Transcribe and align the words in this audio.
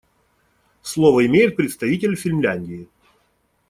Слово 0.81 1.27
имеет 1.27 1.55
представитель 1.55 2.15
Финляндии. 2.15 2.87